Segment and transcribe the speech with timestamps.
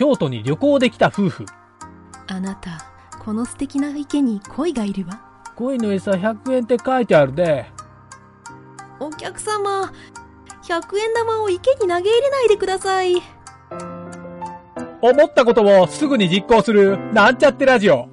[0.00, 1.44] 京都に旅行できた夫婦。
[2.26, 2.86] あなた、
[3.22, 5.20] この素敵な池に鯉がいるわ。
[5.56, 7.66] 鯉の餌100円って書いてあるで。
[8.98, 9.92] お客様、
[10.62, 13.16] 100円玉を池に投げ入れないでください。
[15.02, 18.08] 思ったことをすぐに実行する、なんちゃってラジオ。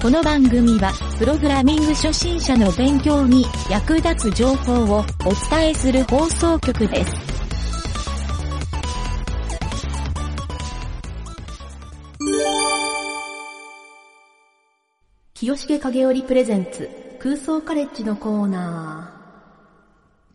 [0.00, 5.04] この番組は、プログラミング初心者の勉強に役立つ情報をお
[5.50, 7.12] 伝えする放送局です。
[15.34, 19.20] 清重影織プレゼンツ空想カレッジのコーナ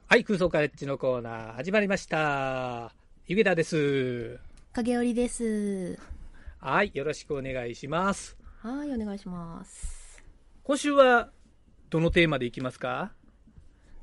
[0.10, 2.92] はい、空想カレッジのコーナー、始まりました。
[3.28, 3.78] ゆげたです。
[3.78, 4.38] ー。
[4.74, 5.98] 影織です。
[6.60, 8.43] はい、よろしくお願いします。
[8.64, 10.24] はい、お願いします。
[10.64, 11.30] 今週は、
[11.90, 13.12] どのテーマでいきますか？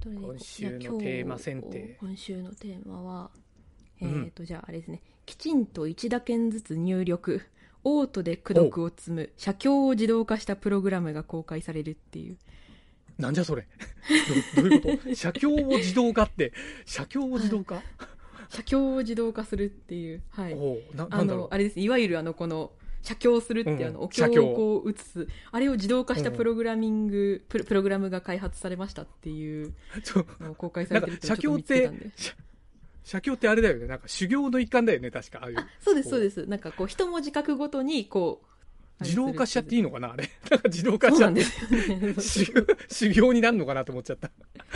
[0.05, 3.31] 今週のテーマ選定今週のテーマは、
[4.03, 5.01] えうんーと、じゃああれですね。
[5.25, 7.41] きちんと1打鍵ずつ入力。
[7.85, 12.37] オートで駆読を積む写経を自動化したプログラムが公開されるっていう。
[13.17, 13.67] なんじゃそれ？
[14.57, 15.15] ど どういうこと？
[15.15, 16.53] 写経を自動化って、
[16.85, 17.83] 写経を自動化、
[18.51, 20.23] 写経を自動化するっていう。
[20.29, 20.53] はい。
[20.53, 21.81] あんだろう、のあれです。
[21.81, 25.29] いわゆるあの、この、写経するってあの、お経をこう写す。
[25.51, 29.75] あれを自動化したうんプログラミング、プロプログラムが開発されましたっていう
[30.41, 32.05] のを公開されてるってちょっと見つけたんで。
[32.05, 32.35] て、写
[33.05, 33.87] 写経ってあれだよね。
[33.87, 35.41] なんか修行の一環だよね、確か。
[35.43, 35.57] ああいう。
[35.81, 36.47] そうです、そうです。
[36.47, 38.47] なんかこう、一文字書くごとに、こう、
[39.03, 40.29] 自動化しちゃっていいいのかなあれ。
[40.51, 41.45] なんか自動化しちゃってで
[42.21, 42.67] すよね。
[42.89, 44.31] 修行になるのかなと思っちゃった。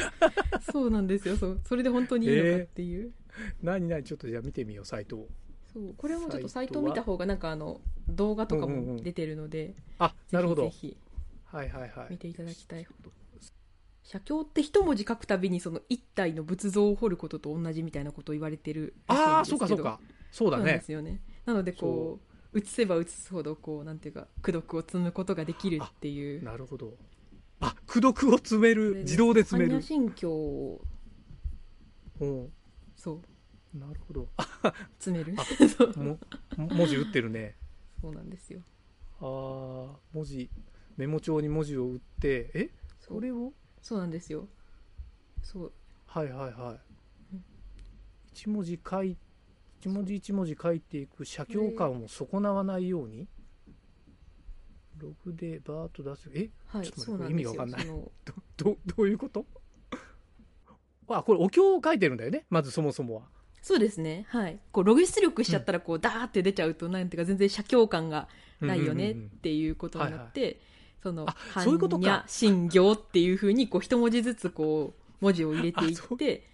[0.73, 1.37] そうなんですよ。
[1.37, 1.61] そう。
[1.67, 3.13] それで本当にいいのかっていう。
[3.63, 5.29] 何何ちょっとじゃあ見てみよう、サイトを。
[5.75, 5.95] そう。
[5.99, 6.85] これもちょっとサイトは？
[6.85, 10.71] ト見た方が、なんかあの、動画とかうんうんうんも出てるので、あ、なるほどぜ。
[10.71, 10.97] ひぜ
[11.45, 11.91] はいはいはい。
[11.91, 12.87] ひ見ていただきたい。
[14.07, 19.99] 写経って一文字書くたびにその一体の仏像を彫ることと同じみたいなことを言われてるああ、そうかそうか。
[20.31, 20.81] そうだねで。
[20.83, 21.21] すよね。
[21.47, 22.21] なのでこ
[22.53, 26.43] う、写せば写すほどこう、なんていうか、功読を積むことができるっていう。
[26.43, 26.93] なるほど。
[27.61, 29.87] あ、功読を詰める、自動で詰める般若。
[29.87, 30.81] 心経を、
[32.21, 32.53] うん。
[32.95, 33.21] そう、
[33.75, 34.29] なるほど。
[34.37, 34.45] あ、
[34.99, 35.35] 詰める？
[35.97, 36.19] も
[36.57, 37.57] 文字打ってるね。
[38.01, 38.61] そうなんですよ。
[39.21, 40.49] ああ、文字、
[40.97, 42.71] メモ帳に文字を打って、え？
[43.01, 43.53] それを？
[43.83, 44.49] そうなんですよ。
[45.43, 45.73] そう。
[46.07, 47.45] はいはいはいうん。
[48.33, 49.17] 一文字書い、
[49.81, 53.27] 一文字一文字書いていく写経感を損なわないように、
[54.99, 56.31] ログでバーッと出す。
[56.33, 56.49] え？
[56.67, 57.29] はい、ちょっと。
[57.29, 58.13] 意味がわかんないど、
[58.57, 59.45] ど、 どういうこと？
[61.09, 62.47] あ、これお経を書いてるんだよね？
[62.51, 63.34] まずそもそもは。
[63.65, 64.27] そうですね。
[64.29, 64.59] はい。
[64.73, 68.29] こう、ログ出力しちゃったら、こう、ダーって出ちゃうと、なんていうか、全然写経感が
[68.61, 70.61] ないよねっていうことになって、
[71.03, 72.05] その、あそういうことか。
[72.05, 76.47] 般若心経っていうふうに、こう、一文字ずつ、こう、文字を入れていって、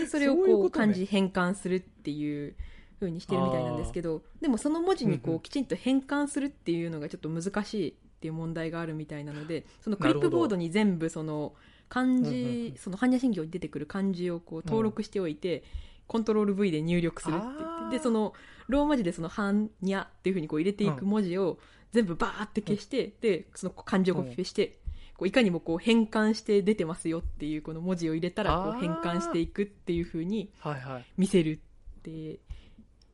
[0.00, 2.56] で、それをこう、漢字変換するっていう
[2.98, 11.54] ふうにしてるみたいなんですけど、でもその文字にこうきちんと変換するっていうのがちょっと難しいっていう問題があるみたいなので、そのクリップボードに全部その、
[11.88, 15.62] 漢字ん、その般若心経に出てくる漢字をこう登録しておいて、
[16.08, 17.52] コントロール V で入力するって言
[17.88, 18.34] って、で、その、
[18.66, 21.58] ローマ字でその、般若っていうふうにこう入れていく文字を
[21.92, 24.80] 全部バーって消して、で、その漢字をコピペして、
[25.16, 31.04] こういかにもこう変換して出てますよっていうこの文字を入れたらこう変換していくっていうふうにはいはい。
[31.16, 31.60] 見せる
[31.98, 32.38] って、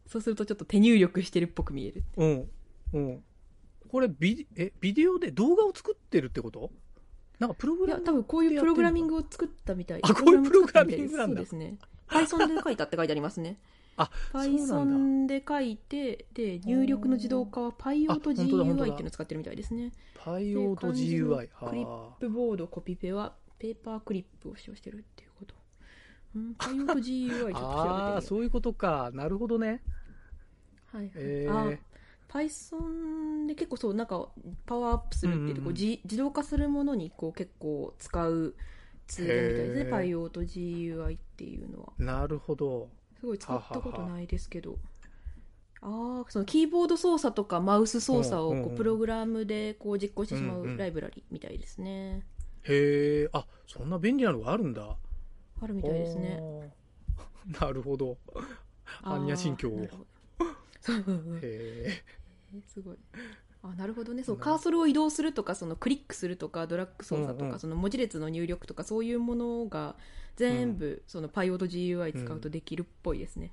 [0.07, 2.05] そうするとちょっと手入力してるっぽく見える。
[2.17, 2.51] うん。
[2.93, 3.25] うん。
[3.89, 6.71] これビ、え、ビデオで動画を作ってるってこと？
[7.39, 10.01] なんかプログいや、ラム多分こういうプログラミングを作ったみたい。
[10.03, 11.79] あこういうプログラミングなんだそうですね。
[12.15, 13.59] Python で書いたって書いてありますね。
[13.97, 14.11] あ。
[14.33, 19.93] Python で書いて、で、入力の自動化は PyO と GUI だっていうのを使ってるみたいですね。
[20.17, 21.49] パイオート GUI。
[21.69, 25.55] クリップボードコピペはペーパークリップを使用してるっていうこと。
[26.37, 27.55] うん、PyO と GUI ちょっと調べてみよう。
[27.55, 29.11] あ あー、そういうことか。
[29.15, 29.83] なるほどね。
[30.93, 31.11] はいはい。
[31.17, 31.79] えあー、
[32.29, 34.29] Python で結構そう、なんか
[34.67, 38.55] パワーアップするっていうと、うんうんうんこう自自動化するものにこう結構使う
[39.07, 39.81] ツールみたいですね。
[39.81, 41.93] へー PyO と GUI っていうのは。
[41.99, 42.89] なるほど。
[43.21, 44.79] すごい使ったことないですけど。
[45.81, 52.23] ああ、そのキーボード操作とかマウス操作をうんうんうこうんプログラムでこう実行してしまうんううんライブラリみたいですね。
[52.63, 54.97] へえ、あ、そんな便利なのがあるんだ。
[55.61, 56.73] あるみたいですね。
[57.61, 58.17] なるほど。
[59.03, 59.89] 般若心経をへえ。
[61.43, 62.97] えーすごい。
[63.67, 64.23] あなるほどね。
[64.23, 67.59] そうなカーソルを移動するとかそのクリックするとかドラッグ操作とか、うんうん。
[67.59, 69.97] その文字列の入力とかそういうものが
[70.37, 73.53] 全部、その PyO と GUI 使うとできるっぽいですね、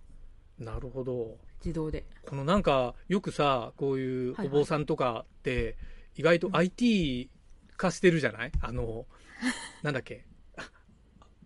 [0.59, 1.37] なるほど。
[1.63, 2.05] 自動で。
[2.25, 5.77] このなんかよくさこういうお坊さんとかって
[6.15, 7.29] 意外と IT
[7.77, 8.51] 化してるじゃない？
[8.61, 9.05] あの
[9.83, 10.25] なんだっけ？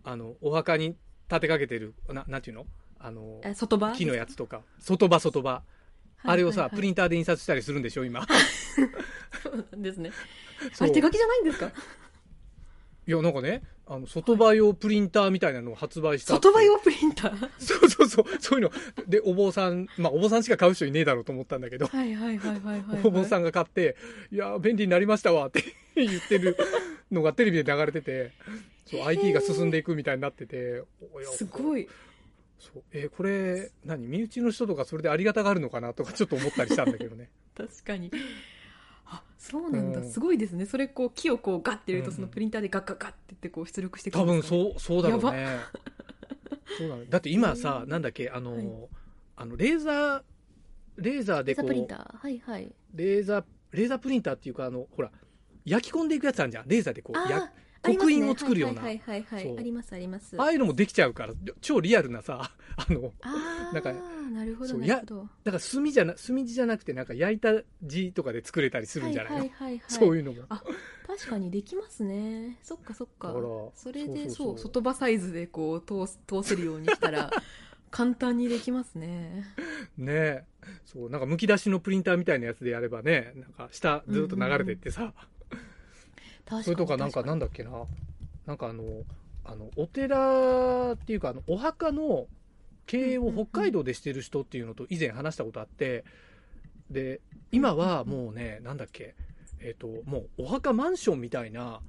[0.04, 0.96] あのお墓に
[1.28, 2.66] 立てかけてるななんていうの？
[2.98, 3.92] あのえ外場？
[3.92, 4.62] 木のやつとか？
[4.78, 5.62] 外場外場
[6.26, 8.26] あれをさ、プリンンターで印刷したりするんでしょ今。
[9.42, 10.10] そうなんですね。
[10.72, 10.88] あそう。
[10.88, 11.70] れ手書きじゃないんですか？
[13.08, 17.50] いやなんかねあの外場用プリンターみたいなのを発売したって外場用プリンター？
[17.58, 18.24] そうそうそう。
[18.40, 18.72] そういうの。
[19.06, 21.86] でお坊さんまあお坊さんしか買う人いねえだろうと思ったんだけど。
[21.86, 23.96] はいはいはいはいはい、お坊さんが買って、
[24.32, 25.62] いやー、便利になりましたわって
[25.94, 26.56] 言ってる
[27.12, 28.32] のがテレビで流れてて、
[28.86, 30.82] そう、IT が進んでいくみたいになってて、
[31.12, 31.88] おやすごい
[32.58, 32.82] そう。
[32.92, 37.30] えーこれ、何、身内の人とかそれでありがたがるのかなとかちょっと思ったりしたんだけどね。
[37.56, 38.10] 確かに。
[39.06, 40.10] あそうなんだ、うん。
[40.10, 40.66] すごいですね。
[40.66, 42.16] それこう木をこうガッて入れるとうん。
[42.16, 44.56] そのプリンターでガッガッガッって言ってこう出力してくる多分んですか？
[44.56, 45.46] ねそう、そうだろうね。
[46.78, 47.18] そうなのだ。
[47.18, 48.68] って今さ、うんなんだっけ、あの、はい。
[49.36, 50.22] あの、レーザー、
[50.96, 52.16] レーザーでこう、レーザープリンター。
[52.16, 52.74] はいはい。
[52.94, 55.12] レーザー、レーザープリンターっていうか、あの、ほら、
[55.64, 56.68] 焼き込んでいくやつあるじゃん。
[56.68, 57.52] レーザーでこう、や
[57.82, 58.82] 刻印を作るような。
[58.82, 60.40] はいはいはい、ありますあります。
[60.40, 65.28] ああいうのもできちゃうから、超リアルなさ、 あの、あなんかーなるほどなるほど。
[65.44, 70.42] だから炭じゃな、炭地じゃなくて、なんか焼いた地とかで作れたりするんじゃないの、はいはいはい、はい、そういうのも。
[70.48, 70.62] あ
[71.06, 72.58] 確かにできますね。
[72.62, 73.34] そっかそっか。
[73.74, 77.30] それでそう外場サイズでこう通す通せるようにしたら
[77.90, 79.44] 簡単にできますね。
[79.96, 80.44] ねえ。
[80.84, 85.35] そう、なんか剥き出しのプリンターみたいなやつでやればね、なんか下ずっと流れてってさ、確かに
[86.62, 87.70] それとかなんかなんだっけな、
[88.46, 88.84] なんかあの、
[89.44, 92.26] あの、お寺っていうか、あの、お墓の
[92.86, 96.04] 経営を北海道でしてる人っていうのと以前話したことあって、
[96.90, 97.20] で、
[97.52, 99.14] 今はもうね、なんだっけ、
[99.60, 101.80] えっ、と、もうお墓マンションみたいな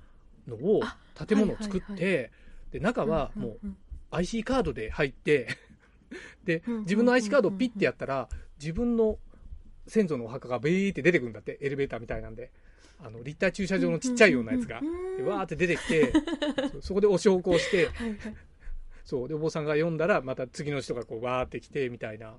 [0.47, 2.31] のをあ、建物を作って、はい
[2.71, 3.77] で、中はもううん
[4.09, 5.49] IC カードで入って、
[6.45, 8.29] で自分の IC カードをピッてやったら、
[8.59, 9.19] 自分の
[9.85, 12.51] 先祖のお墓がベーって出てくるんだって、エレベーターみたいなんで。
[12.99, 16.13] あの、立体駐車場のちっちゃいようなやつがわーって出てきて、
[16.81, 18.35] そこでお焼香して、はいはい。
[19.05, 22.35] そう、で、お坊さんが読んだら、また次の人がこう、わーって来て、みたいな。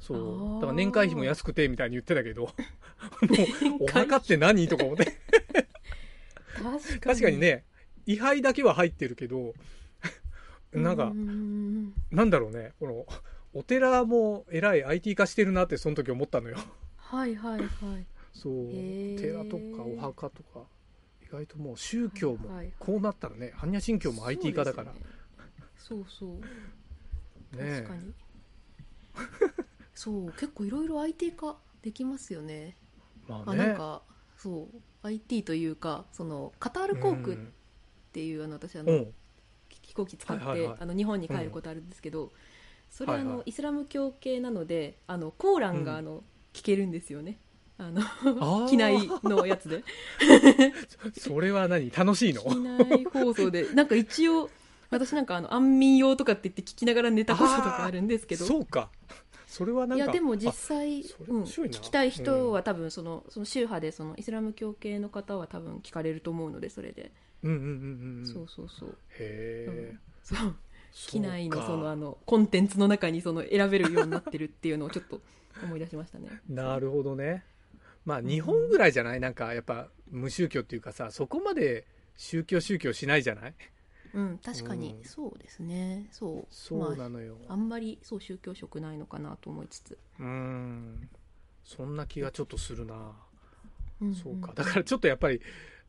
[0.00, 0.20] そあう。
[0.22, 0.54] ー。
[0.56, 2.50] だから年会費も安くて、みたいに言ってたけど、 も
[3.80, 4.66] う、お墓って何？
[4.68, 5.18] とか思って。
[7.00, 7.38] 確かに。
[7.38, 7.64] ね、
[8.06, 9.54] 位牌だけは入ってるけど、
[10.72, 13.06] なんかう、んなんだろうね、この、
[13.54, 16.56] お寺もえらい IT 化してるなってその時思ったのよ。
[16.96, 17.66] はいはいは
[17.98, 18.06] い
[18.42, 20.60] そう、寺とかお墓とか、
[21.22, 24.92] 意外ともう宗教もはいはい、こうなったらね、般若心経も IT 化だから。
[24.92, 25.00] ね
[25.76, 26.04] そうね。
[26.08, 26.38] そうそう。
[27.58, 27.82] え。
[27.86, 28.14] 確かに。
[29.94, 32.76] そう結構いろいろ IT 化できますよね。
[33.28, 33.66] あまあね。
[33.66, 34.02] なんか
[34.36, 37.52] そう IT というかそのカタール航空っうん。
[38.12, 39.14] ていう、あの私あの、うん。
[39.82, 40.78] 飛行機使って、はいはいはい。
[40.80, 42.32] あの日本に帰ることあるんですけど、
[42.88, 43.50] それあの、はいはい。
[43.50, 45.98] イスラム教系なのであのコーランがうん。
[45.98, 47.38] あの、聞けるんですよね
[47.78, 49.84] あの機内のやつで。
[51.16, 51.90] それは何？
[51.90, 52.42] 楽しいの？
[52.42, 53.72] 機内放送で。
[53.72, 54.50] なんか一応
[54.90, 58.44] 私なんかあの安眠用とかって言って聞きながら寝たこととかあるんですけど。
[58.44, 58.90] そうか。
[59.46, 60.04] それはなんか。
[60.04, 67.12] いやでも実際、うん、聞きたい人は多分そのその宗派でそのイスラム教系の方は多分聞かれると思うのでそれで、
[67.44, 68.26] あうんうんうんうん。
[68.26, 69.96] そうそうそう、へえ。
[70.22, 70.56] そうそう。
[71.06, 75.20] 機内のかそのあのコンテンツの中にその選べるようになってるっていうのをちょっと
[75.62, 76.28] 思い出しましたね。
[76.48, 77.44] なるほどね。
[78.04, 79.20] まあ日本ぐらいじゃない？
[79.20, 81.86] なんかやっぱ無宗教っていうかさ、そこまで
[82.16, 83.54] 宗教宗教しないじゃない？
[84.14, 87.36] うん確かにうんそうですねそうそうまなのよ。
[87.48, 91.08] あ、あんまりそう宗教色ないのかなと思いつつ、うん。
[91.62, 93.12] そんな気がちょっとするな。
[94.00, 94.52] うんそうか。
[94.54, 95.42] だからちょっとやっぱり、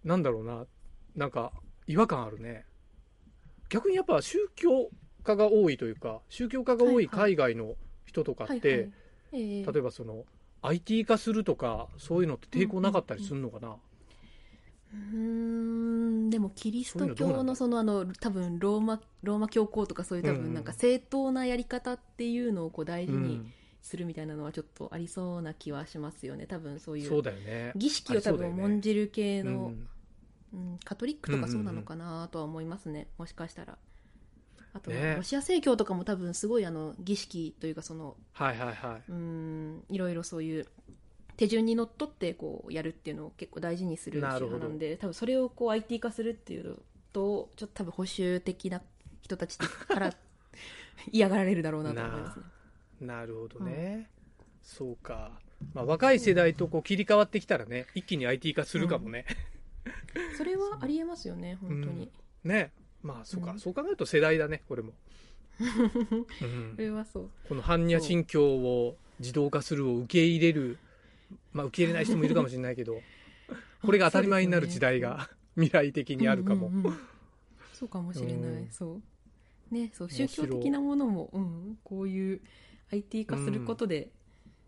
[0.03, 0.65] なんだろうな。
[1.15, 1.53] なんか
[1.87, 2.65] 違和感あるね。
[3.69, 4.89] 逆にやっぱ宗教
[5.23, 7.75] 家が多いというか、宗教家が多い海外の
[8.05, 8.89] 人とかって、
[9.31, 10.25] 例えばその、
[10.61, 13.75] IT 化するとか、そういうのって抵抗なかったりするのかな、
[14.93, 23.53] うーんでもキリスト教のそのあの多分ローマローマ教皇とかそういう多分なんか正当なやり方っていうのをこう大事にうん。
[23.81, 26.45] するみたいなのはちょっとありそうな気はしますよね。
[26.47, 27.23] 多分そういそう。
[27.75, 29.89] 儀式を多分重んじる系の、うん。
[30.51, 33.77] うん、カトリックとかそうなのかなとは思いますね、もしかしたら
[34.79, 39.11] あと、ねロシア正教とかも多分すごいあの儀式というかそのはいはいはい。
[39.11, 40.67] うんいろいろそういう
[41.37, 46.75] 手順にのっとってこうやるっていうのを結構大事にする宗派なんで多分それをこう IT 化するっていうの
[47.13, 48.81] とちょっと多分保守的な
[49.21, 50.13] 人たちから
[51.11, 52.45] 嫌がられるだろうなと思いますね
[53.01, 54.09] なるほどね。
[54.61, 55.31] そうか。
[55.73, 59.25] まあ若い世代とこう切り替わってきたらね、一気に IT 化するかもね。
[60.37, 62.11] それはありえますよね本当に、
[62.43, 62.71] ね。
[63.01, 63.59] まあそうか、うん。
[63.59, 64.93] そう考えると世代だね、これも。
[65.59, 66.73] うん。
[66.75, 67.29] それはそう。
[67.47, 70.77] この般若心経を自動化するを受け入れる、
[71.53, 73.01] まあ、受け入れない人もいるかもしれないけど
[73.83, 76.97] これが当たり前になる時代が未来的にあるかも、うんうんうん。
[77.73, 79.01] そうかもしれない、うんそ
[79.71, 79.73] う。
[79.73, 80.09] ねそう。
[80.09, 82.41] 宗教的なものも、うん、こういう
[82.91, 84.11] IT 化することで、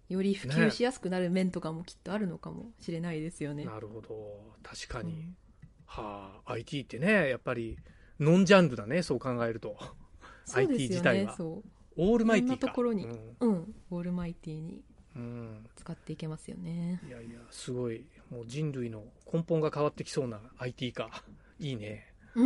[0.10, 3.66] より普及しやすくなる面とかもきっとあるのかもしれないですよね。
[3.66, 4.56] なるほど。
[4.62, 5.38] 確かに、うん。
[5.86, 7.78] はあ IT ってねやっぱり
[8.22, 9.76] ノンジャンルだねそう考えると。
[10.46, 11.32] そうです IT よ自体は。
[11.32, 11.70] ねそう。
[11.98, 13.06] オールマイティいろんなかところに。
[13.06, 13.36] うん。
[13.40, 14.84] うん、オールマイティに
[15.16, 15.66] うん。
[15.76, 17.02] 使っていけますよね。
[17.06, 18.06] いやいやすごい。
[18.30, 21.24] もう人類の根本が変わってきそうな IT か。
[21.60, 22.14] いいね。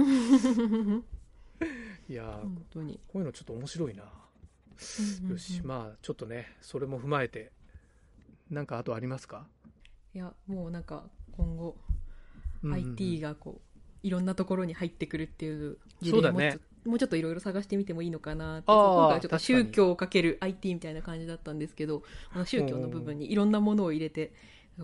[2.10, 3.00] いやー、本当に。
[3.08, 5.32] こういうのちょっと面白いな、うんうんうん。
[5.32, 7.52] よしまあちょっとねそれも踏まえて
[8.50, 9.48] なんかあとありますか、
[10.14, 11.78] いやもうなんか今後、
[12.64, 12.92] うんうんうん。
[12.92, 13.75] IT がこう
[14.06, 16.52] いろんなところに入ってくるっていう事そうだね。
[16.52, 16.60] 例
[16.90, 22.06] もうちょっといろいろ探してみてもいいのかなって今回はちょっと宗教をかける IT みたいな感じだったんですけどこ
[22.38, 24.34] の宗教の部分にいろんなものを入れて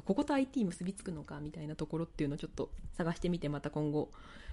[0.03, 4.09] ここと IT 結びつくのかみたいなところっていうのをちょっと探してみてまた今後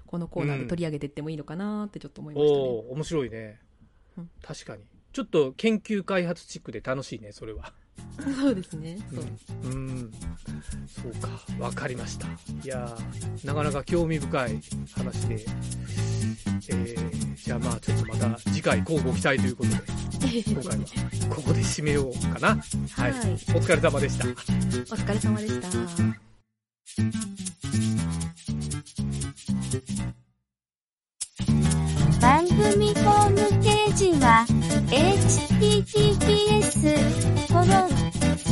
[0.06, 2.60] このコーナーで取り上げていってもいいのかなってちょっと思いましたね。
[2.60, 3.58] おお面白いね、
[4.18, 4.82] うん確かに。
[5.14, 7.72] ちょっと研究開発チックで楽しいねそれは
[8.40, 8.98] そうですね。
[9.12, 9.24] そう。
[9.64, 10.12] うん、うん。
[10.86, 11.28] そうか。
[11.58, 12.26] わかりました。
[12.26, 12.30] い
[12.64, 14.60] やーなかなか興味深い
[14.94, 15.44] 話で、
[16.68, 19.76] えーじゃあまあちょっとまた次回交互期待ということで
[20.46, 20.84] 今回は
[21.34, 22.48] ここで締めようかな。
[22.90, 23.20] はい、はい。
[23.22, 24.26] お疲れ様でした。
[24.26, 25.68] お疲れ様でした。
[32.20, 34.44] 番組ホームページは
[34.90, 36.58] https